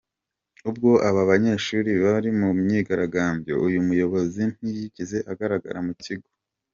[0.69, 6.29] Ubwo aba banyeshuri bari mu myigaragambyo, uyu muyobozi ntiyigeze agaragara mu kigo.